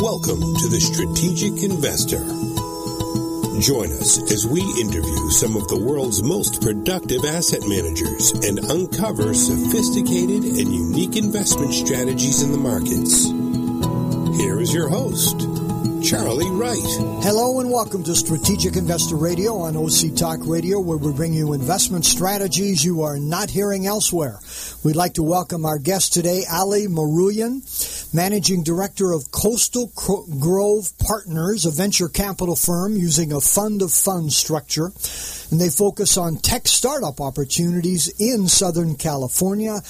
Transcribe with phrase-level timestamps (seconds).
[0.00, 2.24] Welcome to the Strategic Investor.
[3.60, 9.34] Join us as we interview some of the world's most productive asset managers and uncover
[9.34, 13.28] sophisticated and unique investment strategies in the markets.
[14.40, 15.36] Here is your host,
[16.02, 16.80] Charlie Wright.
[17.20, 21.52] Hello and welcome to Strategic Investor Radio on OC Talk Radio, where we bring you
[21.52, 24.40] investment strategies you are not hearing elsewhere.
[24.82, 27.60] We'd like to welcome our guest today, Ali Maruyan,
[28.12, 29.92] Managing Director of Coastal
[30.40, 34.86] Grove Partners, a venture capital firm using a fund of funds structure.
[35.52, 39.80] And they focus on tech startup opportunities in Southern California.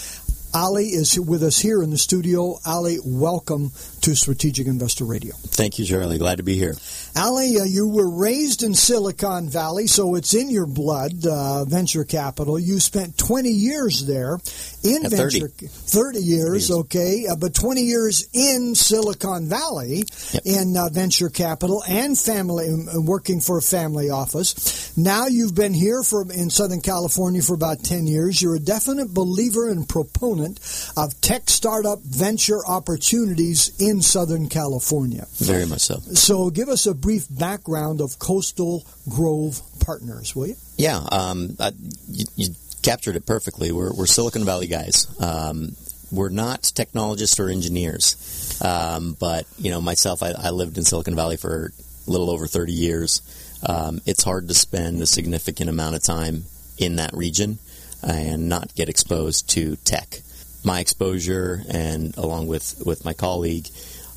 [0.52, 2.58] Ali is with us here in the studio.
[2.66, 3.72] Ali, welcome
[4.02, 5.32] to Strategic Investor Radio.
[5.36, 6.18] Thank you, Charlie.
[6.18, 6.74] Glad to be here.
[7.16, 12.04] Ali, uh, you were raised in Silicon Valley, so it's in your blood, uh, venture
[12.04, 12.58] capital.
[12.58, 14.38] You spent 20 years there
[14.82, 15.66] in At venture 30.
[15.68, 20.42] 30 years, okay, uh, but 20 years in Silicon Valley Yep.
[20.44, 24.96] in uh, venture capital and family uh, working for a family office.
[24.96, 28.40] Now you've been here for in Southern California for about 10 years.
[28.40, 30.60] You're a definite believer and proponent
[30.96, 35.26] of tech startup venture opportunities in Southern California.
[35.38, 35.96] Very much so.
[36.14, 40.56] So give us a brief background of Coastal Grove Partners, will you?
[40.76, 41.72] Yeah, um, uh,
[42.10, 42.48] you, you
[42.82, 43.72] captured it perfectly.
[43.72, 45.06] We're, we're Silicon Valley guys.
[45.20, 45.76] Um,
[46.12, 51.14] we're not technologists or engineers, um, but you know, myself, I, I lived in Silicon
[51.14, 51.72] Valley for
[52.06, 53.22] a little over 30 years.
[53.66, 56.44] Um, it's hard to spend a significant amount of time
[56.78, 57.58] in that region
[58.02, 60.20] and not get exposed to tech.
[60.64, 63.66] My exposure, and along with, with my colleague,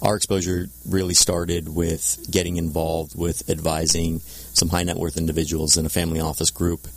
[0.03, 5.85] our exposure really started with getting involved with advising some high net worth individuals in
[5.85, 6.87] a family office group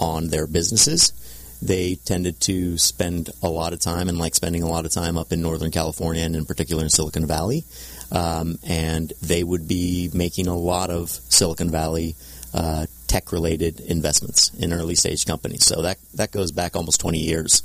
[0.00, 1.12] on their businesses.
[1.60, 5.18] They tended to spend a lot of time and like spending a lot of time
[5.18, 7.64] up in Northern California and in particular in Silicon Valley.
[8.10, 12.14] Um, and they would be making a lot of Silicon Valley
[12.54, 15.64] uh, tech related investments in early stage companies.
[15.64, 17.62] So that, that goes back almost 20 years.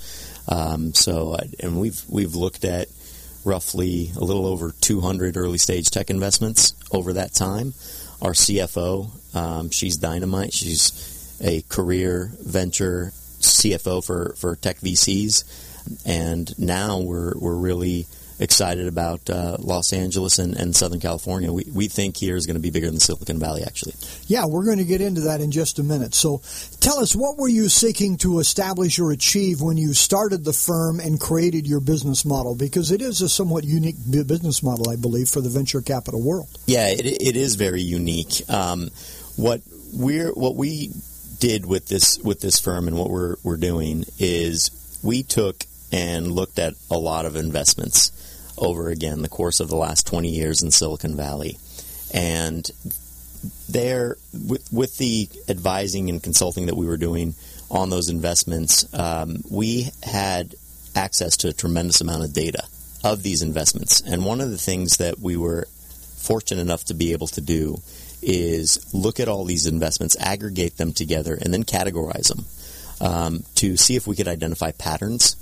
[0.47, 2.87] Um, so, and we've, we've looked at
[3.44, 7.74] roughly a little over 200 early stage tech investments over that time.
[8.22, 10.53] Our CFO, um, she's dynamite.
[10.53, 15.44] She's a career venture CFO for, for tech VCs.
[16.06, 18.06] And now we're, we're really
[18.41, 21.53] excited about uh, Los Angeles and, and Southern California.
[21.53, 23.94] We, we think here is going to be bigger than Silicon Valley, actually.
[24.25, 26.16] Yeah, we're going to get into that in just a minute.
[26.16, 26.41] So
[26.79, 31.00] tell us, what were you seeking to establish or achieve when you started the firm
[31.00, 32.56] and created your business model?
[32.56, 36.50] Because it is a somewhat unique business model, I believe, for the venture capital world.
[36.66, 38.41] Yeah, it, it is very unique.
[38.50, 38.90] Um,
[39.38, 39.62] what
[39.94, 40.90] we're what we
[41.40, 44.72] did with this with this firm and what we're we're doing is
[45.03, 48.12] we took and looked at a lot of investments
[48.61, 51.57] over again the course of the last 20 years in Silicon Valley,
[52.13, 52.69] and
[53.69, 54.17] there
[54.47, 57.33] with, with the advising and consulting that we were doing
[57.69, 60.55] on those investments, um, we had
[60.95, 62.63] access to a tremendous amount of data
[63.03, 64.01] of these investments.
[64.01, 65.67] And one of the things that we were
[66.17, 67.78] fortunate enough to be able to do
[68.22, 72.45] is look at all these investments, aggregate them together, and then categorize them
[73.01, 75.35] um, to see if we could identify patterns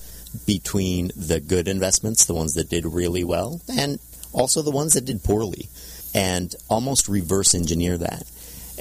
[0.46, 4.00] between the good investments, the ones that did really well, and
[4.34, 5.68] also the ones that did poorly,
[6.14, 8.24] and almost reverse engineer that.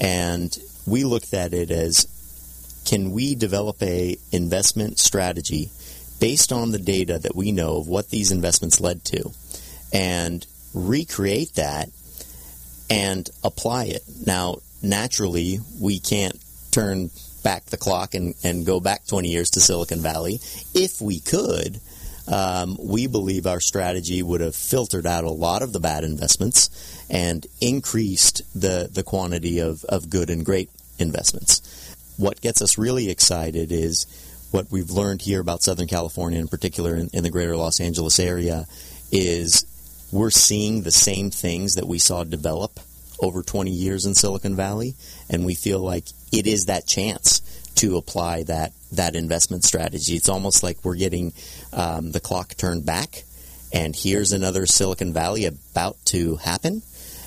[0.01, 0.57] And
[0.87, 2.07] we looked at it as
[2.87, 5.71] can we develop a investment strategy
[6.21, 9.31] based on the data that we know of what these investments led to
[9.93, 11.91] and recreate that
[12.91, 14.03] and apply it.
[14.27, 16.39] Now, naturally, we can't
[16.71, 17.11] turn
[17.49, 20.39] back the clock and, and go back 20 years to Silicon Valley.
[20.75, 21.81] If we could,
[22.31, 26.69] um, we believe our strategy would have filtered out a lot of the bad investments
[27.09, 31.97] and increased the, the quantity of, of good and great investments.
[32.19, 34.05] What gets us really excited is
[34.51, 38.21] what we've learned here about Southern California, in particular in, in the greater Los Angeles
[38.21, 38.67] area,
[39.11, 39.65] is
[40.13, 42.79] we're seeing the same things that we saw develop
[43.21, 44.95] over 20 years in Silicon Valley,
[45.29, 47.41] and we feel like it is that chance
[47.77, 50.15] to apply that that investment strategy.
[50.15, 51.33] It's almost like we're getting
[51.73, 53.25] um, the clock turned back,
[53.73, 56.83] and here's another Silicon Valley about to happen,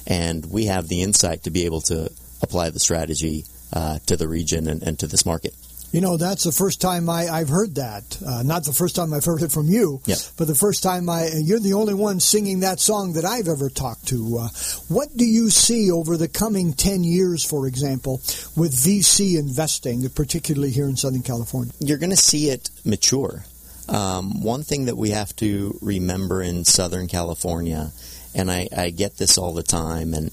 [0.08, 2.12] and we have the insight to be able to
[2.42, 5.54] apply the strategy uh, to the region and, and to this market.
[5.92, 8.18] You know, that's the first time I, I've heard that.
[8.26, 10.16] Uh, not the first time I've heard it from you, Yeah.
[10.38, 13.70] but the first time I, you're the only one singing that song that I've ever
[13.70, 14.38] talked to.
[14.40, 14.48] Uh,
[14.88, 18.22] what do you see over the coming 10 years, for example,
[18.56, 21.74] with VC investing, particularly here in Southern California?
[21.80, 23.44] you're going to see it mature.
[23.90, 27.92] Um, one thing that we have to remember in Southern California,
[28.34, 30.14] and I, I get this all the time.
[30.14, 30.32] And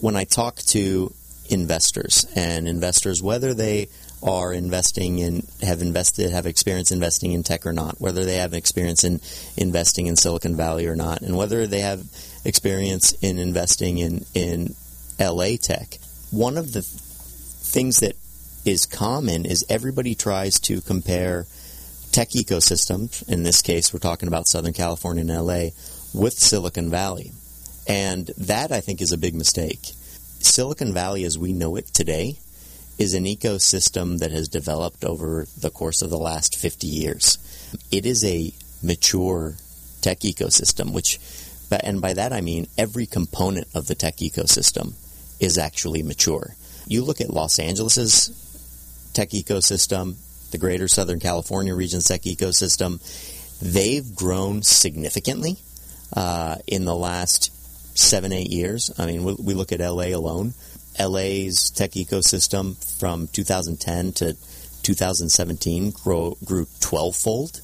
[0.00, 1.12] when I talk to
[1.50, 3.88] investors and investors, whether they
[4.26, 8.52] are investing in, have invested, have experience investing in tech or not, whether they have
[8.52, 9.20] experience in
[9.56, 12.04] investing in Silicon Valley or not, and whether they have
[12.44, 14.74] experience in investing in, in
[15.20, 15.98] LA tech.
[16.32, 18.16] One of the things that
[18.64, 21.46] is common is everybody tries to compare
[22.10, 23.26] tech ecosystems.
[23.28, 25.68] In this case, we're talking about Southern California and LA
[26.12, 27.30] with Silicon Valley.
[27.88, 29.92] And that, I think, is a big mistake.
[30.40, 32.38] Silicon Valley, as we know it today,
[32.98, 37.38] is an ecosystem that has developed over the course of the last 50 years.
[37.90, 38.52] It is a
[38.82, 39.56] mature
[40.00, 41.18] tech ecosystem, which,
[41.82, 44.94] and by that I mean every component of the tech ecosystem
[45.40, 46.54] is actually mature.
[46.86, 50.16] You look at Los Angeles's tech ecosystem,
[50.50, 53.00] the greater Southern California region's tech ecosystem,
[53.60, 55.56] they've grown significantly
[56.14, 57.52] uh, in the last
[57.98, 58.92] seven, eight years.
[58.98, 60.54] I mean, we, we look at LA alone.
[60.98, 64.36] LA's tech ecosystem from 2010 to
[64.82, 67.60] 2017 grow, grew 12 fold.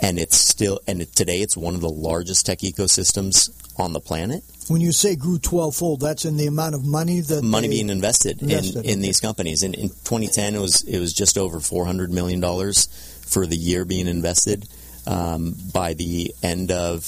[0.00, 4.00] And it's still, and it, today it's one of the largest tech ecosystems on the
[4.00, 4.44] planet.
[4.68, 7.88] When you say grew 12 fold, that's in the amount of money that money being
[7.88, 9.62] invested, invested in, in these companies.
[9.62, 12.86] In, in 2010, it was it was just over 400 million dollars
[13.26, 14.66] for the year being invested.
[15.06, 17.04] Um, by the end of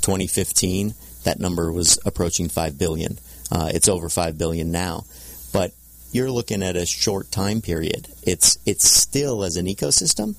[0.00, 3.18] 2015, that number was approaching five billion.
[3.50, 5.04] Uh, it's over five billion now,
[5.52, 5.72] but
[6.12, 8.08] you're looking at a short time period.
[8.22, 10.36] It's it's still as an ecosystem,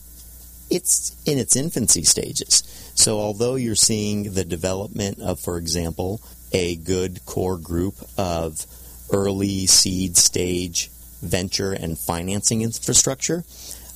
[0.70, 2.64] it's in its infancy stages.
[2.96, 6.22] So although you're seeing the development of, for example,
[6.52, 8.66] a good core group of
[9.12, 10.90] early seed stage
[11.22, 13.44] venture and financing infrastructure,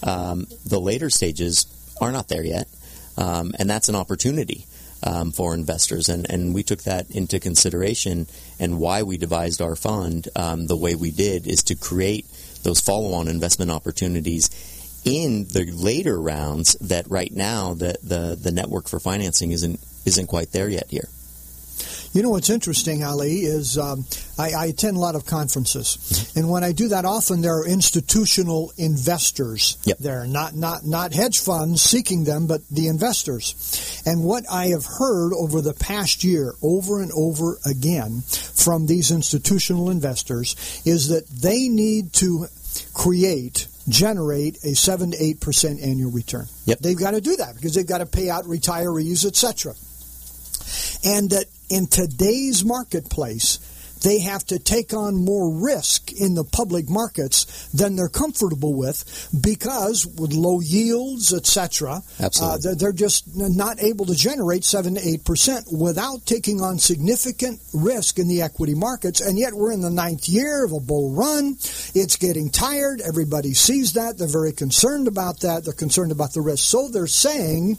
[0.03, 1.67] um, the later stages
[2.01, 2.67] are not there yet,
[3.17, 4.65] um, and that's an opportunity
[5.03, 6.09] um, for investors.
[6.09, 8.27] And, and we took that into consideration.
[8.59, 12.25] And why we devised our fund um, the way we did is to create
[12.63, 14.49] those follow on investment opportunities
[15.05, 20.27] in the later rounds that right now the, the, the network for financing isn't isn't
[20.27, 21.09] quite there yet here.
[22.17, 24.03] You know what's interesting, Ali, is um,
[24.39, 27.67] I, I, attend a lot of conferences, and when I do that, often there are
[27.67, 29.99] institutional investors yep.
[29.99, 34.01] there, not not not hedge funds seeking them, but the investors.
[34.03, 38.23] And what I have heard over the past year, over and over again,
[38.55, 40.55] from these institutional investors,
[40.85, 42.47] is that they need to
[42.95, 46.47] create generate a 7 to 8% annual return.
[46.65, 46.79] Yep.
[46.79, 49.75] They've got to do that because they've got to pay out retirees, etc.
[51.05, 53.59] And that in today's marketplace,
[54.03, 59.29] they have to take on more risk in the public markets than they're comfortable with
[59.39, 65.01] because with low yields, etc., uh, they're, they're, just not able to generate 7 to
[65.01, 69.21] 8% without taking on significant risk in the equity markets.
[69.21, 71.57] And yet we're in the ninth year of a bull run.
[71.93, 73.01] It's getting tired.
[73.01, 74.17] Everybody sees that.
[74.17, 75.63] They're very concerned about that.
[75.63, 76.63] They're concerned about the risk.
[76.63, 77.77] So they're saying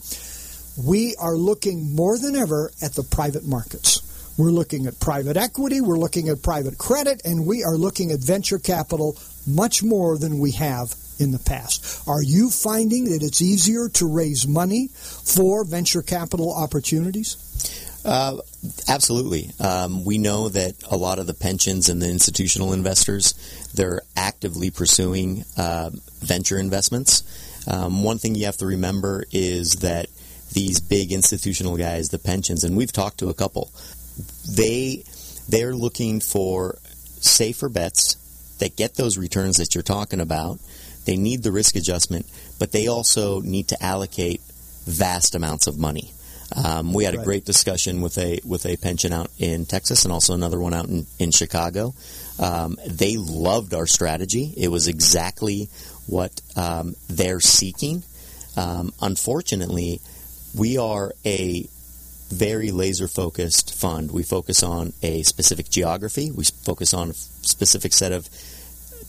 [0.78, 4.02] we are looking more than ever at the private markets.
[4.38, 8.20] We're looking at private equity, we're looking at private credit, and we are looking at
[8.20, 12.06] venture capital much more than we have in the past.
[12.08, 17.36] Are you finding that it's easier to raise money for venture capital opportunities?
[18.04, 18.36] Uh,
[18.86, 19.50] absolutely.
[19.58, 23.34] Um, we know that a lot of the pensions and the institutional investors,
[23.74, 27.24] they're actively pursuing uh, venture investments.
[27.66, 30.07] Um, one thing you have to remember is that
[30.58, 33.70] these big institutional guys, the pensions, and we've talked to a couple,
[34.50, 35.04] they
[35.48, 36.78] they're looking for
[37.20, 38.16] safer bets
[38.58, 40.58] that get those returns that you're talking about.
[41.06, 42.26] They need the risk adjustment,
[42.58, 44.40] but they also need to allocate
[44.84, 46.10] vast amounts of money.
[46.56, 50.12] Um, we had a great discussion with a with a pension out in Texas and
[50.12, 51.94] also another one out in, in Chicago.
[52.40, 54.54] Um, they loved our strategy.
[54.56, 55.68] It was exactly
[56.08, 58.02] what um, they're seeking.
[58.56, 60.00] Um, unfortunately,
[60.54, 61.68] we are a
[62.30, 64.10] very laser focused fund.
[64.10, 66.30] We focus on a specific geography.
[66.30, 68.28] We focus on a specific set of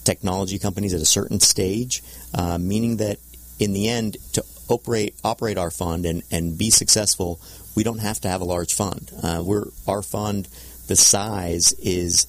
[0.04, 2.02] technology companies at a certain stage,
[2.34, 3.18] uh, meaning that
[3.60, 7.40] in the end, to operate operate our fund and, and be successful,
[7.76, 9.12] we don't have to have a large fund.
[9.22, 10.48] Uh, we're our fund,
[10.88, 12.28] the size is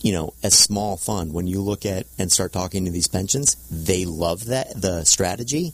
[0.00, 1.32] you know a small fund.
[1.34, 5.72] When you look at and start talking to these pensions, they love that the strategy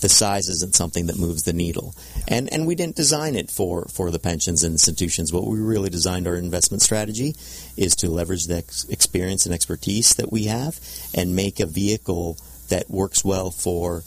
[0.00, 1.94] the size isn't something that moves the needle.
[2.28, 5.32] And and we didn't design it for, for the pensions institutions.
[5.32, 7.34] What we really designed our investment strategy
[7.76, 10.80] is to leverage the ex- experience and expertise that we have
[11.14, 12.36] and make a vehicle
[12.68, 14.02] that works well for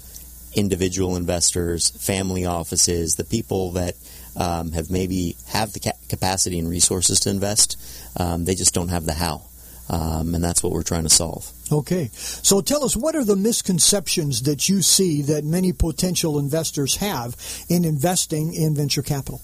[0.55, 3.95] individual investors, family offices, the people that
[4.35, 7.79] um, have maybe have the ca- capacity and resources to invest,
[8.17, 9.41] um, they just don't have the how.
[9.89, 11.51] Um, and that's what we're trying to solve.
[11.71, 12.09] Okay.
[12.13, 17.35] So tell us, what are the misconceptions that you see that many potential investors have
[17.69, 19.41] in investing in venture capital?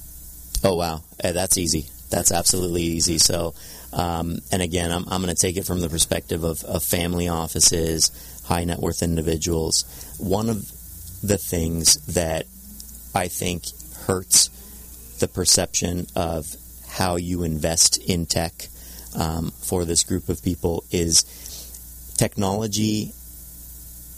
[0.64, 1.02] Oh, wow.
[1.24, 1.86] Uh, that's easy.
[2.10, 3.18] That's absolutely easy.
[3.20, 3.54] So,
[3.94, 7.28] um, and again, I'm, I'm going to take it from the perspective of, of family
[7.28, 8.12] offices,
[8.46, 9.86] high net worth individuals.
[10.20, 10.70] One of
[11.22, 12.46] the things that
[13.16, 13.64] I think
[14.06, 14.50] hurts
[15.20, 16.56] the perception of
[16.88, 18.68] how you invest in tech
[19.16, 21.24] um, for this group of people is
[22.20, 23.14] technology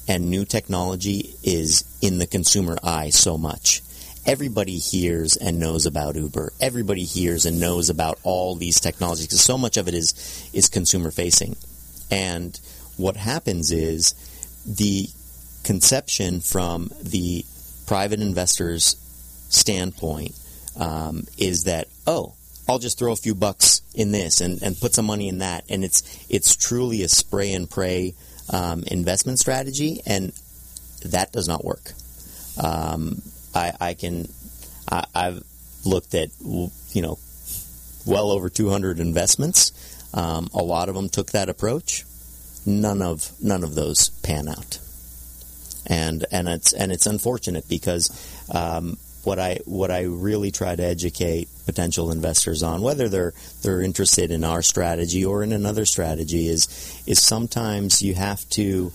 [0.08, 3.84] and new technology is in the consumer eye so much.
[4.26, 6.52] Everybody hears and knows about Uber.
[6.60, 10.68] Everybody hears and knows about all these technologies because so much of it is is
[10.68, 11.56] consumer facing.
[12.10, 12.60] And
[12.98, 14.16] what happens is
[14.66, 15.08] the
[15.64, 17.46] conception from the
[17.86, 18.96] private investors
[19.50, 20.34] standpoint
[20.80, 22.34] um, is that oh
[22.72, 25.66] I'll just throw a few bucks in this and, and put some money in that.
[25.70, 28.14] And it's it's truly a spray and pray
[28.50, 30.32] um, investment strategy and
[31.04, 31.92] that does not work.
[32.62, 33.22] Um,
[33.54, 34.28] I, I, can
[34.90, 35.44] I, I've
[35.86, 37.20] looked at you know
[38.06, 39.74] well over 200 investments.
[40.14, 42.06] Um, a lot of them took that approach.
[42.66, 44.80] None of none of those pan out.
[45.88, 48.10] And and it's and it's unfortunate because
[48.54, 53.82] um, what I what I really try to educate potential investors on, whether they're they're
[53.82, 58.92] interested in our strategy or in another strategy, is is sometimes you have to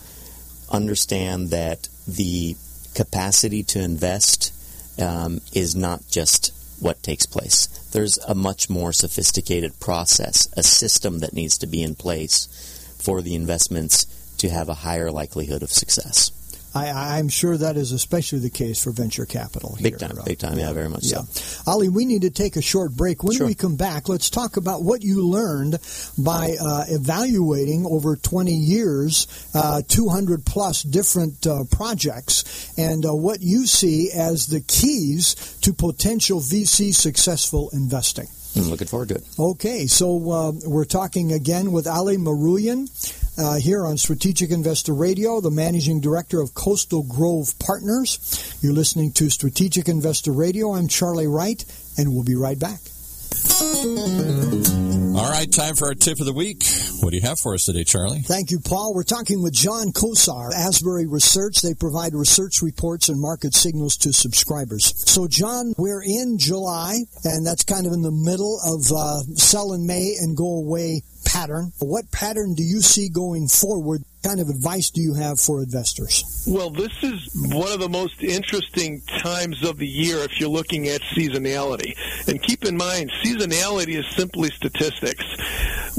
[0.71, 2.57] understand that the
[2.95, 4.53] capacity to invest
[5.01, 7.67] um, is not just what takes place.
[7.93, 12.49] There's a much more sophisticated process, a system that needs to be in place
[12.99, 14.05] for the investments
[14.39, 16.33] to have a higher likelihood of success.
[16.85, 19.75] I, am sure that is especially the case for venture capital.
[19.77, 19.91] Here.
[19.91, 21.23] Big time, big time, yeah, very much yeah.
[21.23, 21.71] so.
[21.71, 23.23] Ali, we need to take a short break.
[23.23, 23.47] When sure.
[23.47, 25.79] we come back, let's talk about what you learned
[26.19, 33.41] by uh, evaluating over 20 years, uh, 200 plus different uh, projects, and uh, what
[33.41, 38.29] you see as the keys to potential VC successful investing.
[38.57, 39.25] I'm looking forward to it.
[39.39, 42.89] Okay, so uh, we're talking again with Ali Maruyan
[43.39, 48.57] uh, here on Strategic Investor Radio, the managing director of Coastal Grove Partners.
[48.63, 50.75] You're listening to Strategic Investor Radio.
[50.75, 51.65] I'm Charlie Wright,
[51.99, 52.81] and we'll be right back.
[55.17, 56.63] All right, time for our tip of the week.
[57.01, 58.21] What do you have for us today, Charlie?
[58.21, 58.93] Thank you, Paul.
[58.95, 61.63] We're talking with John Kosar, Asbury Research.
[61.63, 64.93] They provide research reports and market signals to subscribers.
[65.11, 69.73] So, John, we're in July, and that's kind of in the middle of uh, sell
[69.73, 71.73] in May and go away pattern.
[71.79, 74.03] What pattern do you see going forward?
[74.27, 76.45] Kind of advice do you have for investors?
[76.49, 80.89] Well, this is one of the most interesting times of the year if you're looking
[80.89, 81.97] at seasonality.
[82.27, 85.25] And keep in mind, seasonality is simply statistics.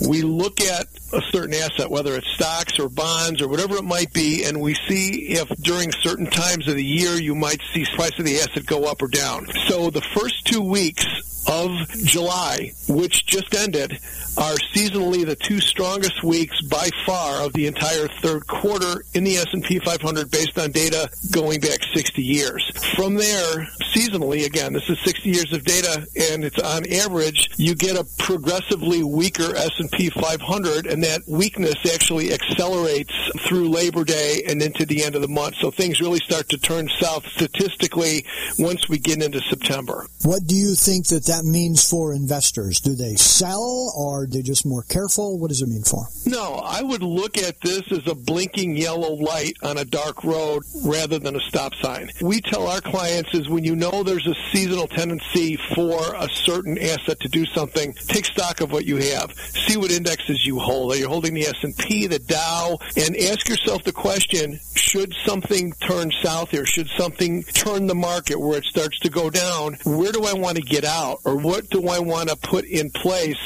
[0.09, 4.11] We look at a certain asset, whether it's stocks or bonds or whatever it might
[4.11, 8.19] be, and we see if during certain times of the year you might see price
[8.19, 9.47] of the asset go up or down.
[9.67, 11.05] So the first two weeks
[11.47, 11.71] of
[12.03, 13.99] July, which just ended,
[14.37, 19.35] are seasonally the two strongest weeks by far of the entire third quarter in the
[19.37, 22.71] S&P 500 based on data going back 60 years.
[22.95, 27.75] From there, seasonally, again, this is 60 years of data and it's on average, you
[27.75, 33.13] get a progressively weaker S&P 500 and that weakness actually accelerates
[33.47, 35.55] through Labor Day and into the end of the month.
[35.55, 38.25] So things really start to turn south statistically
[38.57, 40.07] once we get into September.
[40.23, 42.79] What do you think that that means for investors?
[42.79, 45.37] Do they sell or are they just more careful?
[45.37, 46.07] What does it mean for?
[46.25, 50.63] No, I would look at this as a blinking yellow light on a dark road
[50.83, 52.09] rather than a stop sign.
[52.21, 56.77] We tell our clients is when you know there's a seasonal tendency for a certain
[56.77, 59.33] asset to do something, take stock of what you have.
[59.37, 60.93] See what indexes you hold.
[60.93, 66.11] Are you holding the S&P, the Dow, and ask yourself the question, should something turn
[66.23, 66.65] south here?
[66.65, 69.77] Should something turn the market where it starts to go down?
[69.85, 71.17] Where do I want to get out?
[71.27, 73.37] or what do I want to put in place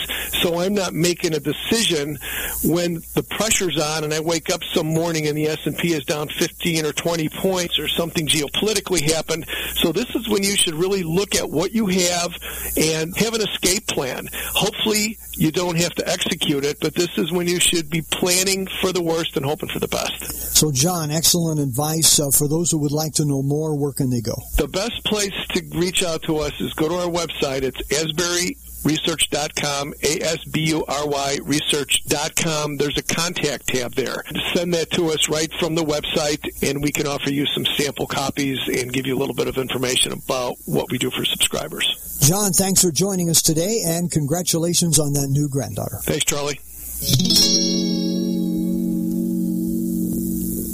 [0.42, 2.20] so I'm not making a decision
[2.64, 6.28] when the pressure's on and I wake up some morning and the S&P is down
[6.28, 9.46] 15 or 20 points or something geopolitically happened.
[9.76, 12.36] So this is when you should really look at what you have
[12.76, 14.28] and have an escape plan.
[14.54, 18.68] Hopefully you don't have to execute it, but this is when you should be planning
[18.82, 20.58] for the worst and hoping for the best.
[20.58, 23.78] So John, excellent advice uh, for those who would like to know more.
[23.78, 24.36] Where can they go?
[24.58, 27.62] The best place to reach out to us is go to our website.
[27.62, 32.78] It's Asbury research.com, A-S-B-U-R-Y research.com.
[32.78, 34.24] There's a contact tab there.
[34.54, 38.08] Send that to us right from the website, and we can offer you some sample
[38.08, 42.20] copies and give you a little bit of information about what we do for subscribers.
[42.22, 46.00] John, thanks for joining us today, and congratulations on that new granddaughter.
[46.04, 46.60] Thanks, Charlie.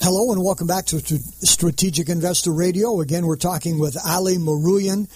[0.04, 3.02] Hello and welcome back to Strategic Investor Radio.
[3.02, 5.10] Again, we're talking with Ali Maruyan,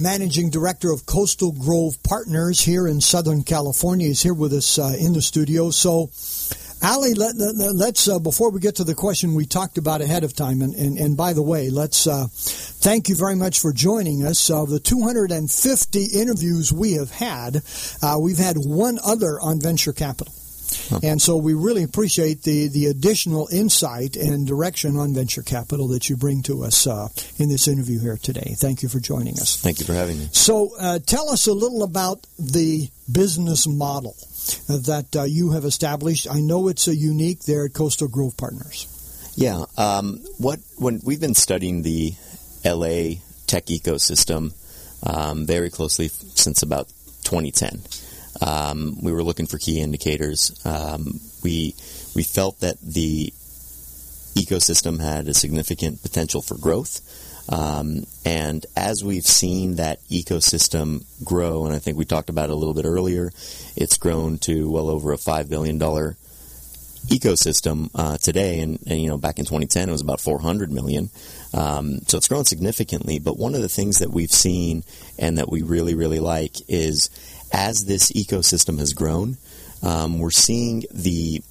[0.00, 4.08] Managing Director of Coastal Grove Partners here in Southern California.
[4.08, 5.70] is here with us uh, in the studio.
[5.70, 6.10] So,
[6.80, 10.36] Ali, let, us uh, before we get to the question we talked about ahead of
[10.36, 14.24] time, and, and, and by the way, let's uh, thank you very much for joining
[14.24, 14.50] us.
[14.50, 17.62] Of the 250 interviews we have had,
[18.00, 20.32] uh, we've had one other on venture capital.
[21.02, 26.08] And so we really appreciate the, the additional insight and direction on venture capital that
[26.08, 27.08] you bring to us uh,
[27.38, 28.54] in this interview here today.
[28.56, 29.56] Thank you for joining us.
[29.56, 30.28] Thank you for having me.
[30.32, 34.16] So uh, tell us a little about the business model
[34.68, 36.26] that uh, you have established.
[36.30, 38.86] I know it's a unique there at Coastal Grove Partners.
[39.36, 42.12] Yeah, um, what when we've been studying the
[42.64, 44.52] LA tech ecosystem
[45.04, 46.88] um, very closely since about
[47.22, 47.82] 2010.
[48.40, 50.60] Um, we were looking for key indicators.
[50.64, 51.74] Um, we
[52.14, 53.32] we felt that the
[54.34, 57.00] ecosystem had a significant potential for growth.
[57.48, 62.52] Um, and as we've seen that ecosystem grow, and I think we talked about it
[62.52, 63.32] a little bit earlier,
[63.74, 65.78] it's grown to well over a $5 billion
[67.08, 68.60] ecosystem uh, today.
[68.60, 71.08] And, and, you know, back in 2010, it was about 400 million.
[71.54, 73.18] Um, so it's grown significantly.
[73.18, 74.84] But one of the things that we've seen
[75.18, 77.08] and that we really, really like is
[77.52, 79.36] as this ecosystem has grown,
[79.82, 81.42] um, we're seeing the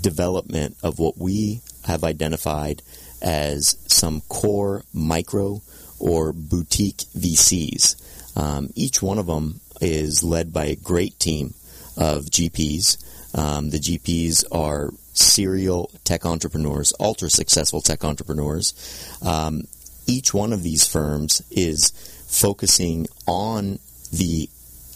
[0.00, 2.82] development of what we have identified
[3.22, 5.62] as some core micro
[5.98, 8.36] or boutique VCs.
[8.36, 11.54] Um, each one of them is led by a great team
[11.96, 13.02] of GPs.
[13.36, 18.74] Um, the GPs are serial tech entrepreneurs, ultra successful tech entrepreneurs.
[19.22, 19.64] Um,
[20.06, 21.90] each one of these firms is
[22.26, 23.78] focusing on
[24.12, 24.48] the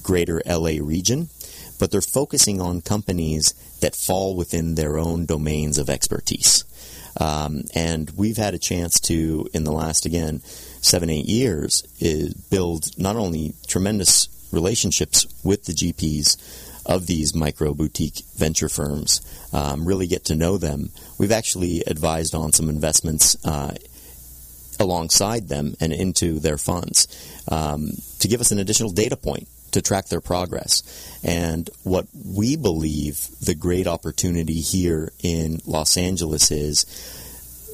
[0.02, 1.28] greater LA region,
[1.78, 6.64] but they're focusing on companies that fall within their own domains of expertise.
[7.18, 10.40] Um, and we've had a chance to, in the last, again,
[10.80, 11.82] seven, eight years,
[12.50, 16.36] build not only tremendous relationships with the GPs
[16.86, 19.20] of these micro boutique venture firms,
[19.52, 20.90] um, really get to know them.
[21.18, 23.74] We've actually advised on some investments uh,
[24.78, 27.06] alongside them and into their funds
[27.48, 30.82] um, to give us an additional data point to track their progress.
[31.24, 36.84] And what we believe the great opportunity here in Los Angeles is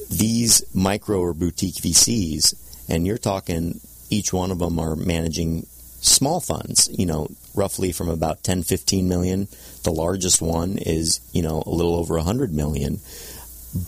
[0.09, 3.79] these micro or boutique VCs, and you're talking
[4.09, 5.65] each one of them are managing
[5.99, 9.47] small funds, you know, roughly from about 10, 15 million.
[9.83, 12.99] The largest one is, you know, a little over 100 million.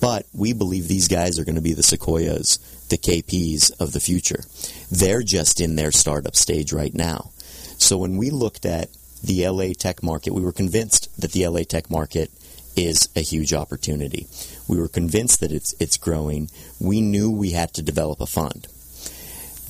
[0.01, 2.57] But we believe these guys are going to be the Sequoias,
[2.89, 4.43] the KPs of the future.
[4.91, 7.31] They're just in their startup stage right now.
[7.79, 8.89] So when we looked at
[9.23, 12.29] the LA tech market, we were convinced that the LA tech market
[12.75, 14.27] is a huge opportunity.
[14.67, 16.49] We were convinced that it's it's growing.
[16.79, 18.67] We knew we had to develop a fund.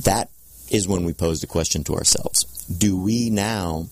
[0.03, 0.29] That
[0.69, 2.43] is when we posed a question to ourselves.
[2.65, 3.87] Do we now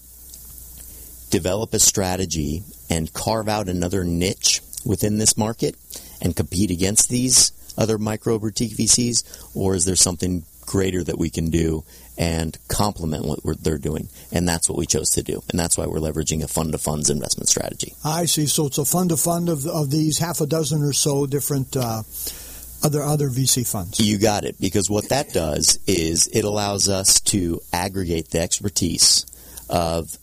[1.30, 5.76] develop a strategy and carve out another niche within this market
[6.22, 11.30] and compete against these other micro boutique VCs or is there something greater that we
[11.30, 11.84] can do
[12.18, 14.10] and complement what they're doing.
[14.32, 15.44] And that's what we chose to do.
[15.50, 17.94] And that's why we're leveraging a fund to funds investment strategy.
[18.04, 18.48] I see.
[18.48, 21.76] So it's a fund to fund of, of these half a dozen or so different.
[21.76, 22.04] Uh,
[22.84, 24.00] other other VC funds.
[24.00, 24.56] You got it.
[24.60, 29.26] Because what that does is it allows us to aggregate the expertise
[29.70, 30.16] of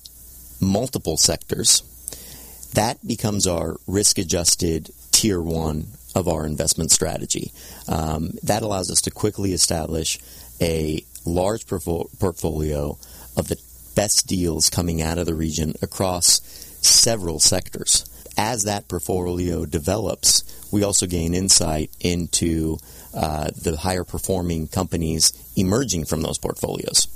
[0.61, 1.83] multiple sectors.
[2.75, 7.53] That becomes our risk adjusted tier one of our investment strategy.
[7.89, 10.19] Um, that allows us to quickly establish
[10.61, 12.99] a large portfolio
[13.37, 13.61] of the
[13.95, 16.41] best deals coming out of the region across
[16.81, 18.05] several sectors.
[18.37, 22.79] As that portfolio develops, we also gain insight into
[23.15, 27.07] uh, the higher performing companies emerging from those portfolios.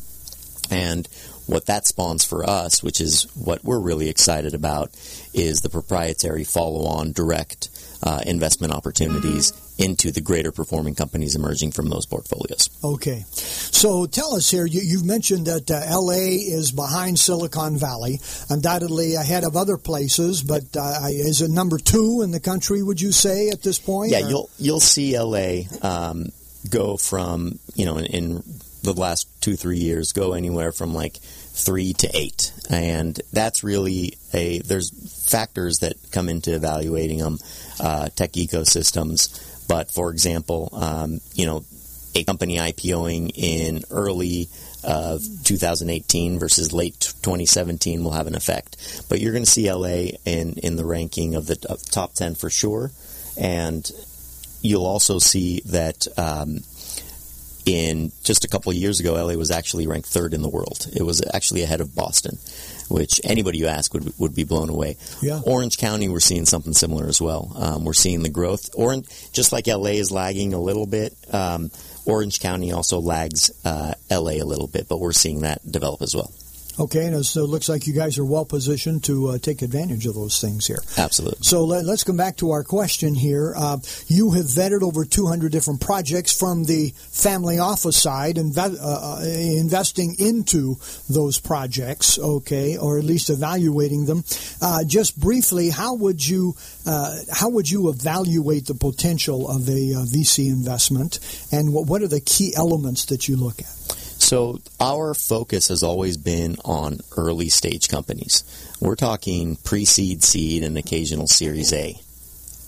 [0.71, 1.09] And
[1.47, 4.90] what that spawns for us, which is what we're really excited about,
[5.35, 7.71] is the proprietary follow on direct
[8.03, 12.69] uh, investment opportunities into the greater performing companies emerging from those portfolios.
[12.83, 13.25] Okay.
[13.31, 19.15] So tell us here, you, have mentioned that uh, LA is behind Silicon Valley, undoubtedly
[19.15, 23.13] ahead of other places, but uh, is it number two in the country, would you
[23.13, 24.11] say, at this point?
[24.11, 24.29] Yeah, or?
[24.29, 26.27] you'll, you'll see LA um,
[26.69, 28.43] go from, you know, in, in
[28.83, 34.19] the last two three years go anywhere from like three to eight, and that's really
[34.35, 34.91] a there's
[35.31, 37.39] factors that come into evaluating them,
[37.81, 39.67] uh, tech ecosystems.
[39.67, 41.65] But for example, um, you know,
[42.15, 44.49] a company IPOing in early
[44.85, 49.05] of 2018 versus late 2017 will have an effect.
[49.09, 51.57] But you're going to see LA in in the ranking of the
[51.91, 52.91] top 10 for sure,
[53.41, 53.91] and
[54.61, 56.07] you'll also see that.
[56.19, 56.61] Um,
[57.69, 60.87] in just a couple of years ago, LA was actually ranked third in the world.
[60.97, 62.39] It was actually ahead of Boston,
[62.89, 64.97] which anybody you ask would would be blown away.
[65.21, 65.41] Yeah.
[65.45, 67.53] Orange County, we're seeing something similar as well.
[67.57, 68.71] Um, we're seeing the growth.
[68.75, 71.15] Orange, just like LA is lagging a little bit.
[71.31, 71.71] Um,
[72.07, 76.17] Orange County also lags uh, LA a little bit, but we're seeing that develop as
[76.17, 76.33] well.
[76.81, 80.07] Okay, and so it looks like you guys are well positioned to uh, take advantage
[80.07, 80.79] of those things here.
[80.97, 81.38] Absolutely.
[81.43, 83.55] So let, us come back to our question here.
[83.57, 89.19] Uh, you have vetted over 200 different projects from the family office side, inve- uh,
[89.19, 90.77] uh, investing into
[91.11, 94.23] those projects, okay, or at least evaluating them.
[94.62, 96.55] Uh, just briefly, how would you
[96.87, 101.19] uh, how would you evaluate the potential of a VC investment,
[101.53, 103.78] and what, what are the key elements that you look at?
[104.29, 108.45] So our focus has always been on early stage companies.
[108.79, 111.99] We're talking pre-seed, seed, and occasional Series A.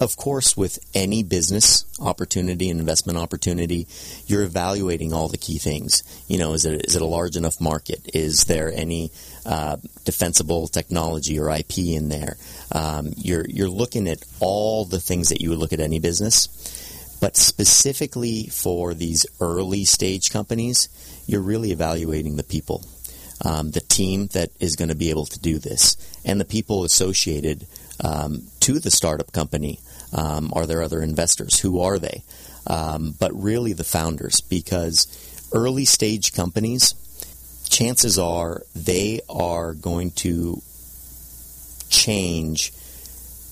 [0.01, 3.87] Of course, with any business opportunity and investment opportunity,
[4.27, 6.03] you're evaluating all the key things.
[6.29, 8.09] You know, is it is it a large enough market?
[8.15, 9.13] Is there any
[9.45, 12.39] uh, defensible technology or IP in there?
[12.73, 16.49] Um, you're you're looking at all the things that you would look at any business,
[17.21, 20.89] but specifically for these early stage companies,
[21.31, 22.85] you're really evaluating the people,
[23.45, 26.85] um, the team that is going to be able to do this, and the people
[26.85, 27.67] associated
[28.03, 29.79] um, to the startup company.
[30.13, 31.61] Um, are there other investors?
[31.61, 32.23] Who are they?
[32.67, 35.07] Um, but really the founders, because
[35.53, 36.95] early stage companies,
[37.69, 40.61] chances are they are going to
[41.89, 42.73] change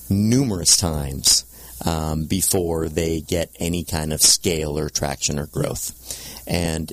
[0.09, 1.45] numerous times
[1.85, 5.93] um, before they get any kind of scale or traction or growth.
[6.47, 6.91] And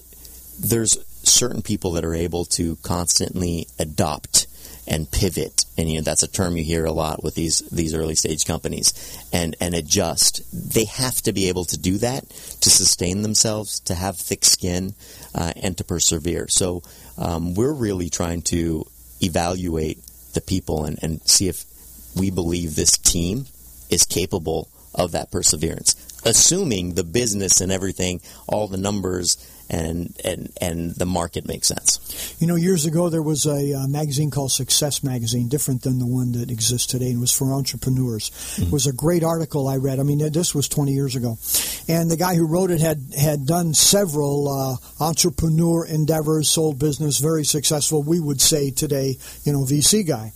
[0.58, 4.46] there's certain people that are able to constantly adopt
[4.86, 7.94] and pivot and you know that's a term you hear a lot with these these
[7.94, 8.92] early stage companies
[9.32, 10.42] and and adjust.
[10.52, 14.94] They have to be able to do that to sustain themselves to have thick skin
[15.34, 16.48] uh, and to persevere.
[16.48, 16.82] So
[17.18, 18.86] um, we're really trying to
[19.22, 19.98] evaluate
[20.34, 21.64] the people and, and see if
[22.16, 23.46] we believe this team
[23.90, 25.94] is capable of that perseverance.
[26.24, 29.36] Assuming the business and everything all the numbers
[29.68, 32.36] and and and the market makes sense.
[32.40, 36.06] You know, years ago there was a uh, magazine called Success Magazine, different than the
[36.06, 38.30] one that exists today, and it was for entrepreneurs.
[38.30, 38.62] Mm-hmm.
[38.64, 39.98] It was a great article I read.
[39.98, 41.38] I mean, this was 20 years ago,
[41.88, 47.18] and the guy who wrote it had had done several uh, entrepreneur endeavors, sold business,
[47.18, 48.02] very successful.
[48.02, 50.32] We would say today, you know, VC guy,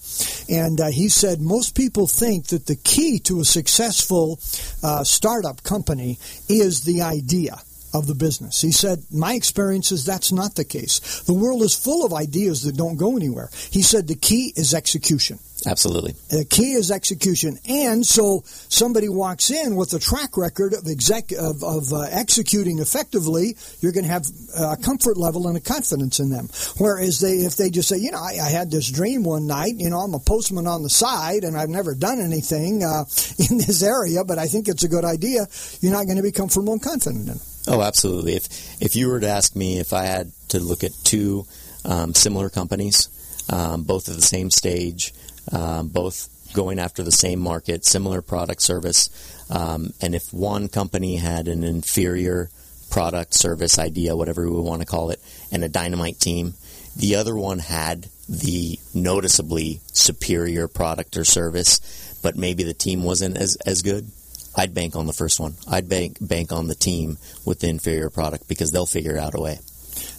[0.49, 4.41] and uh, he said most people think that the key to a successful
[4.83, 7.61] uh, startup company is the idea
[7.93, 8.61] of the business.
[8.61, 11.23] He said, My experience is that's not the case.
[11.23, 13.51] The world is full of ideas that don't go anywhere.
[13.71, 15.39] He said the key is execution.
[15.67, 16.13] Absolutely.
[16.31, 17.59] The key is execution.
[17.69, 22.79] And so somebody walks in with a track record of, exec, of, of uh, executing
[22.79, 24.27] effectively, you're going to have
[24.57, 26.49] a comfort level and a confidence in them.
[26.79, 29.75] Whereas they, if they just say, you know, I, I had this dream one night,
[29.77, 33.05] you know, I'm a postman on the side and I've never done anything uh,
[33.51, 35.47] in this area, but I think it's a good idea,
[35.81, 37.50] you're not going to be comfortable and confident in it.
[37.67, 38.37] Oh, absolutely.
[38.37, 41.47] If if you were to ask me if I had to look at two
[41.85, 43.09] um, similar companies,
[43.51, 45.13] um, both at the same stage,
[45.53, 49.09] um, both going after the same market, similar product service,
[49.51, 52.51] um, and if one company had an inferior
[52.91, 55.21] product, service, idea, whatever we want to call it,
[55.53, 56.55] and a dynamite team,
[56.97, 63.37] the other one had the noticeably superior product or service, but maybe the team wasn't
[63.37, 64.11] as, as good,
[64.57, 65.55] I'd bank on the first one.
[65.69, 69.41] I'd bank bank on the team with the inferior product because they'll figure out a
[69.41, 69.59] way.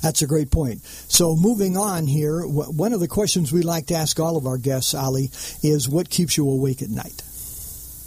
[0.01, 0.83] That's a great point.
[0.83, 4.57] So moving on here, one of the questions we like to ask all of our
[4.57, 5.29] guests, Ali,
[5.63, 7.21] is what keeps you awake at night?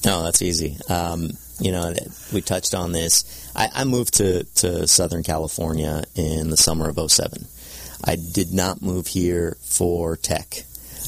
[0.07, 0.77] Oh, that's easy.
[0.89, 1.95] Um, you know,
[2.33, 3.51] we touched on this.
[3.55, 7.47] I, I moved to, to Southern California in the summer of 07.
[8.05, 10.65] I did not move here for tech.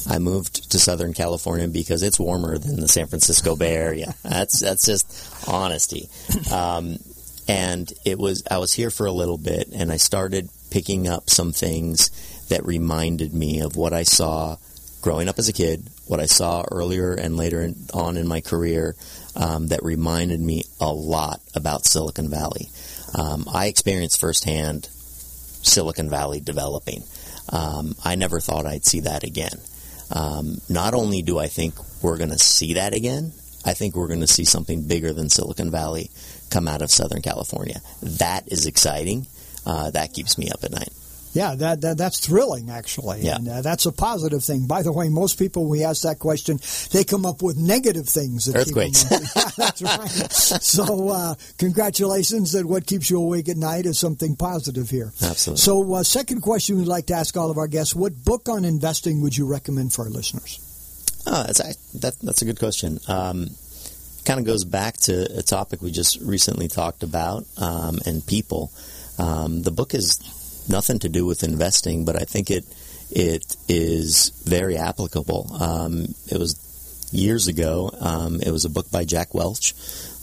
[0.09, 4.15] I moved to Southern California because it's warmer than the San Francisco Bay Area.
[4.23, 6.09] That's that's just honesty.
[6.51, 6.97] Um,
[7.47, 11.29] and it was I was here for a little bit, and I started picking up
[11.29, 12.09] some things
[12.49, 14.57] that reminded me of what I saw
[15.01, 18.95] growing up as a kid, what I saw earlier and later on in my career,
[19.35, 22.69] um, that reminded me a lot about Silicon Valley.
[23.15, 27.03] Um, I experienced firsthand Silicon Valley developing.
[27.49, 29.59] Um, I never thought I'd see that again.
[30.11, 33.33] Um, not only do I think we're going to see that again,
[33.65, 36.09] I think we're going to see something bigger than Silicon Valley
[36.49, 37.81] come out of Southern California.
[38.01, 39.27] That is exciting.
[39.65, 40.93] Uh, that keeps me up at night.
[41.37, 43.21] Yeah, that, that that's thrilling, actually.
[43.21, 43.35] Yeah.
[43.35, 44.65] And uh, that's a positive thing.
[44.65, 46.59] By the way, most people, we ask that question,
[46.91, 48.45] they come up with negative things.
[48.45, 49.03] That Earthquakes.
[49.03, 49.35] Keep them up.
[49.35, 50.31] yeah, that's right.
[50.63, 55.13] So, uh, congratulations that what keeps you awake at night is something positive here.
[55.21, 55.61] Absolutely.
[55.61, 58.65] So, uh, second question we'd like to ask all of our guests what book on
[58.65, 60.59] investing would you recommend for our listeners?
[61.27, 62.99] Oh, that's a- that, that's a good question.
[63.07, 63.49] Um,
[64.25, 68.71] kind of goes back to a topic we just recently talked about um, and people.
[69.19, 70.19] Um, the book is
[70.69, 72.65] nothing to do with investing, but I think it
[73.09, 75.55] it is very applicable.
[75.61, 76.55] Um, it was
[77.11, 77.89] years ago.
[77.99, 79.73] Um, it was a book by Jack Welch,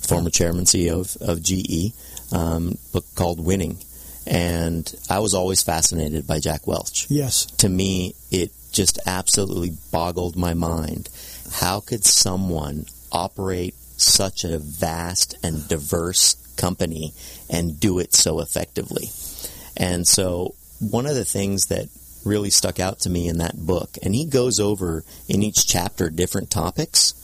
[0.07, 1.93] former chairman CEO of, of GE,
[2.35, 3.79] um, book called Winning,
[4.27, 7.47] and I was always fascinated by Jack Welch Yes.
[7.59, 11.09] to me, it just absolutely boggled my mind.
[11.53, 17.13] How could someone operate such a vast and diverse company
[17.49, 19.09] and do it so effectively?
[19.77, 21.89] And so, one of the things that
[22.25, 26.11] really stuck out to me in that book, and he goes over in each chapter
[26.11, 27.15] different topics,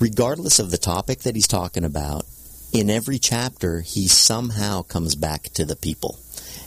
[0.00, 2.24] regardless of the topic that he's talking about,
[2.72, 6.18] in every chapter, he somehow comes back to the people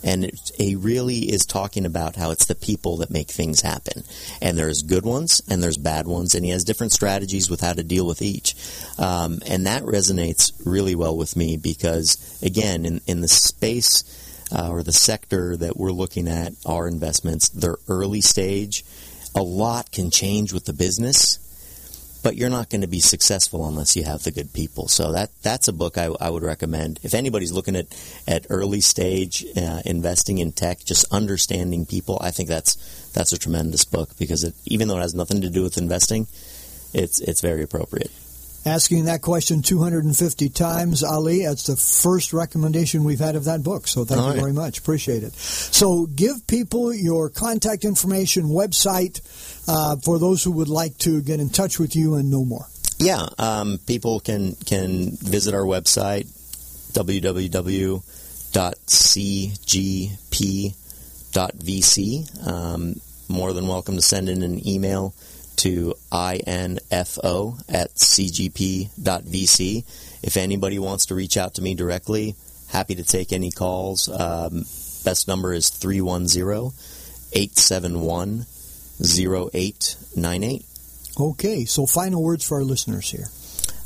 [0.04, 4.04] and it, he really is talking about how it's the people that make things happen.
[4.42, 7.74] And there's good ones and there's bad ones, and he has different strategies with how
[7.74, 8.56] to deal with each.
[8.98, 14.04] Um, and that resonates really well with me because, again, in, in the space
[14.52, 18.84] uh, or the sector that we're looking at, our investments, they're early stage.
[19.36, 21.40] A lot can change with the business
[22.24, 24.88] but you're not going to be successful unless you have the good people.
[24.88, 27.00] So that that's a book I, I would recommend.
[27.04, 27.88] If anybody's looking at
[28.28, 33.38] at early stage uh, investing in tech, just understanding people, I think that's that's a
[33.38, 36.28] tremendous book because it, even though it has nothing to do with investing,
[36.94, 38.12] it's it's very appropriate.
[38.66, 43.88] Asking that question 250 times, Ali, that's the first recommendation we've had of that book.
[43.88, 44.40] So thank All you right.
[44.40, 44.78] very much.
[44.78, 45.34] Appreciate it.
[45.34, 49.20] So give people your contact information, website,
[49.68, 52.68] uh, for those who would like to get in touch with you and know more.
[53.00, 56.28] Yeah, um, people can can visit our website
[56.94, 58.02] www.cgp.vc.
[62.48, 62.96] Um,
[63.30, 65.14] more than welcome to send in an email
[65.58, 69.84] to info at cgp.vc.
[70.24, 72.36] If anybody wants to reach out to me directly,
[72.70, 74.10] happy to take any calls.
[74.10, 74.66] Um,
[75.04, 76.72] best number is 310
[77.34, 78.46] 871
[79.02, 80.66] 0898.
[81.20, 83.28] Okay, so final words for our listeners here.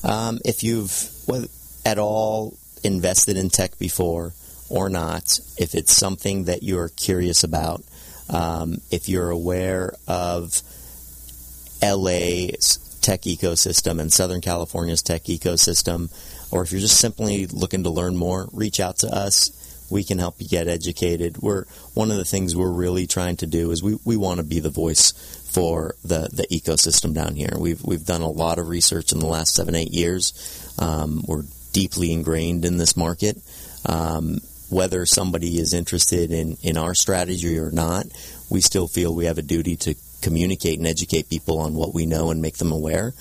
[0.03, 1.49] Um, if you've whether-
[1.85, 4.33] at all invested in tech before
[4.69, 7.83] or not, if it's something that you're curious about,
[8.29, 10.61] um, if you're aware of
[11.81, 16.11] LA's tech ecosystem and Southern California's tech ecosystem,
[16.51, 19.51] or if you're just simply looking to learn more, reach out to us.
[19.89, 21.37] We can help you get educated.
[21.37, 21.63] We're
[21.93, 24.59] one of the things we're really trying to do is we, we want to be
[24.59, 25.13] the voice
[25.49, 27.53] for the, the ecosystem down here.
[27.57, 30.75] We've we've done a lot of research in the last seven eight years.
[30.77, 33.37] Um, we're deeply ingrained in this market.
[33.85, 38.05] Um, whether somebody is interested in, in our strategy or not,
[38.49, 42.05] we still feel we have a duty to communicate and educate people on what we
[42.05, 43.13] know and make them aware.